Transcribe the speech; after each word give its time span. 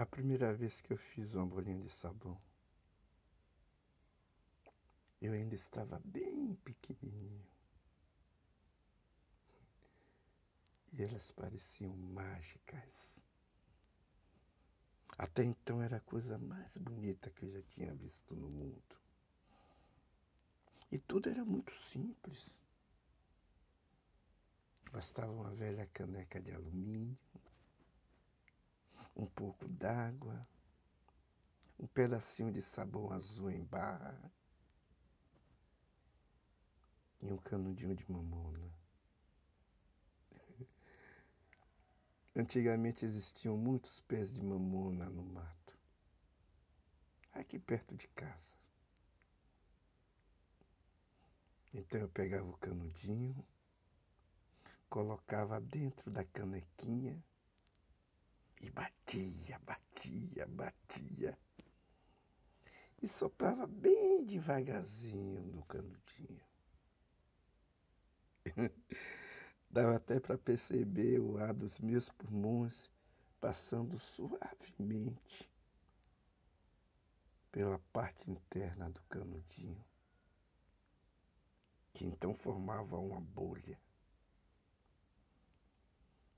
A 0.00 0.06
primeira 0.06 0.54
vez 0.54 0.80
que 0.80 0.94
eu 0.94 0.96
fiz 0.96 1.34
uma 1.34 1.44
bolinha 1.44 1.78
de 1.78 1.90
sabão, 1.90 2.40
eu 5.20 5.34
ainda 5.34 5.54
estava 5.54 6.00
bem 6.02 6.54
pequenininho. 6.64 7.46
E 10.94 11.02
elas 11.02 11.30
pareciam 11.32 11.94
mágicas. 11.94 13.22
Até 15.18 15.44
então 15.44 15.82
era 15.82 15.98
a 15.98 16.00
coisa 16.00 16.38
mais 16.38 16.78
bonita 16.78 17.28
que 17.28 17.44
eu 17.44 17.50
já 17.50 17.62
tinha 17.64 17.94
visto 17.94 18.34
no 18.34 18.48
mundo. 18.48 18.96
E 20.90 20.98
tudo 20.98 21.28
era 21.28 21.44
muito 21.44 21.74
simples. 21.74 22.58
Bastava 24.90 25.30
uma 25.30 25.52
velha 25.52 25.86
caneca 25.92 26.40
de 26.40 26.52
alumínio, 26.52 27.18
um 29.16 29.26
pouco 29.26 29.68
d'água, 29.68 30.46
um 31.78 31.86
pedacinho 31.86 32.52
de 32.52 32.60
sabão 32.60 33.10
azul 33.10 33.50
em 33.50 33.64
barra 33.64 34.30
e 37.20 37.32
um 37.32 37.38
canudinho 37.38 37.94
de 37.94 38.10
mamona. 38.10 38.72
Antigamente 42.36 43.04
existiam 43.04 43.56
muitos 43.56 44.00
pés 44.00 44.32
de 44.32 44.42
mamona 44.42 45.08
no 45.10 45.22
mato, 45.22 45.78
aqui 47.32 47.58
perto 47.58 47.96
de 47.96 48.08
casa. 48.08 48.56
Então 51.72 52.00
eu 52.00 52.08
pegava 52.08 52.48
o 52.48 52.56
canudinho, 52.58 53.46
colocava 54.88 55.60
dentro 55.60 56.10
da 56.10 56.24
canequinha 56.24 57.22
e 58.60 58.70
batia, 58.70 59.58
batia, 59.60 60.46
batia. 60.46 61.38
E 63.02 63.08
soprava 63.08 63.66
bem 63.66 64.24
devagarzinho 64.24 65.42
no 65.42 65.64
canudinho. 65.64 66.44
Dava 69.70 69.96
até 69.96 70.20
para 70.20 70.36
perceber 70.36 71.18
o 71.18 71.38
ar 71.38 71.54
dos 71.54 71.78
meus 71.78 72.10
pulmões 72.10 72.90
passando 73.40 73.98
suavemente 73.98 75.50
pela 77.50 77.78
parte 77.92 78.30
interna 78.30 78.90
do 78.90 79.00
canudinho, 79.04 79.84
que 81.94 82.04
então 82.04 82.34
formava 82.34 82.98
uma 82.98 83.20
bolha. 83.20 83.80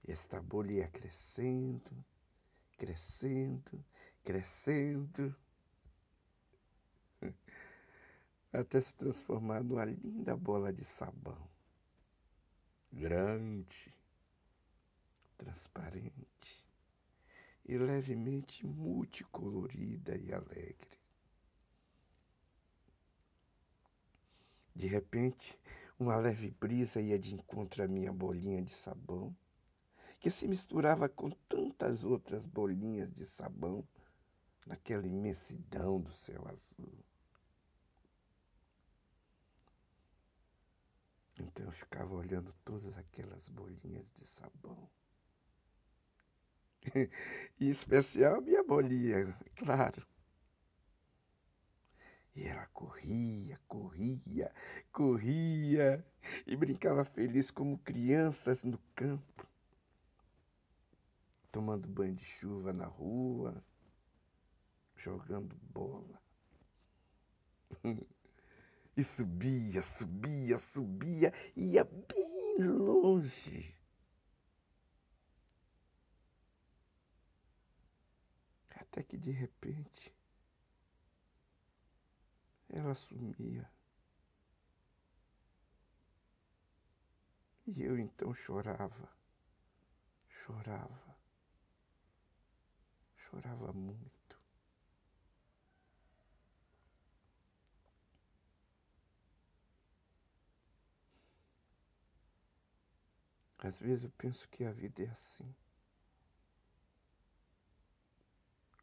Esta 0.06 0.41
bolha 0.41 0.72
ia 0.72 0.89
crescendo, 0.89 2.05
crescendo, 2.77 3.84
crescendo, 4.25 5.34
até 8.53 8.81
se 8.81 8.94
transformar 8.97 9.62
numa 9.62 9.84
linda 9.84 10.36
bola 10.36 10.72
de 10.72 10.84
sabão. 10.84 11.48
Grande, 12.92 13.94
transparente 15.39 16.66
e 17.64 17.78
levemente 17.78 18.66
multicolorida 18.66 20.16
e 20.16 20.33
alegre. 20.33 21.00
De 24.75 24.87
repente, 24.89 25.56
uma 25.98 26.16
leve 26.16 26.50
brisa 26.50 27.00
ia 27.00 27.19
de 27.19 27.34
encontro 27.34 27.84
à 27.84 27.87
minha 27.87 28.12
bolinha 28.12 28.61
de 28.61 28.75
sabão 28.75 29.34
que 30.23 30.31
se 30.31 30.47
misturava 30.47 31.09
com 31.09 31.31
tantas 31.49 32.05
outras 32.05 32.47
bolinhas 32.47 33.10
de 33.12 33.27
sabão 33.27 33.84
naquela 34.65 35.05
imensidão 35.05 36.00
do 36.00 36.15
céu 36.15 36.47
azul. 36.47 37.05
Então 41.37 41.66
eu 41.66 41.72
ficava 41.72 42.15
olhando 42.15 42.55
todas 42.65 42.97
aquelas 42.97 43.49
bolinhas 43.49 44.12
de 44.12 44.25
sabão. 44.25 44.88
em 47.61 47.69
especial 47.69 48.41
minha 48.41 48.62
bolinha, 48.62 49.37
claro. 49.56 50.06
E 52.37 52.44
ela 52.44 52.66
corria, 52.69 53.61
corria, 53.66 54.53
corria 54.93 56.06
e 56.47 56.55
brincava 56.55 57.05
feliz 57.05 57.50
como 57.50 57.77
crianças 57.78 58.62
no 58.62 58.78
campo 58.94 59.41
tomando 61.52 61.86
banho 61.86 62.14
de 62.14 62.24
chuva 62.24 62.72
na 62.72 62.86
rua, 62.86 63.62
jogando 64.96 65.54
bola. 65.56 66.20
E 68.94 69.02
subia, 69.02 69.80
subia, 69.80 70.58
subia, 70.58 71.32
ia 71.56 71.82
bem 71.82 72.58
longe. 72.58 73.74
Até 78.69 79.02
que 79.02 79.16
de 79.16 79.30
repente 79.30 80.14
ela 82.69 82.94
sumia. 82.94 83.66
E 87.66 87.82
eu 87.82 87.98
então 87.98 88.34
chorava, 88.34 89.08
chorava 90.28 91.12
chorava 93.32 93.72
muito. 93.72 94.38
Às 103.59 103.78
vezes 103.78 104.04
eu 104.04 104.10
penso 104.19 104.48
que 104.50 104.65
a 104.65 104.72
vida 104.72 105.03
é 105.03 105.09
assim. 105.09 105.54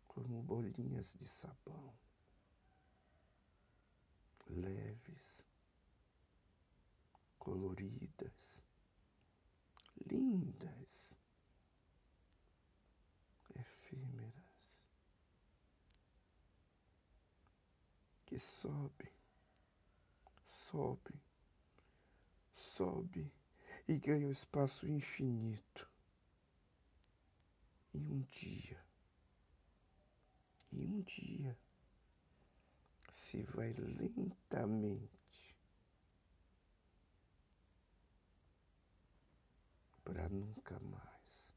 Como 0.07 0.41
bolinhas 0.41 1.13
de 1.13 1.27
sabão, 1.27 1.93
leves, 4.47 5.47
coloridas, 7.37 8.63
lindas. 10.07 11.19
Que 18.39 18.45
sobe, 18.45 19.11
sobe, 20.47 21.13
sobe 22.53 23.29
e 23.85 23.97
ganha 23.97 24.25
o 24.25 24.29
um 24.29 24.31
espaço 24.31 24.87
infinito. 24.87 25.85
E 27.93 27.97
um 27.97 28.21
dia, 28.31 28.81
e 30.71 30.85
um 30.85 31.01
dia, 31.01 31.57
se 33.11 33.43
vai 33.43 33.73
lentamente 33.73 35.57
para 40.05 40.29
nunca 40.29 40.79
mais. 40.79 41.48